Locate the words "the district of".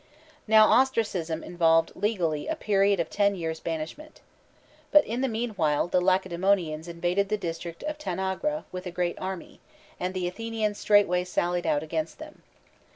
7.29-7.99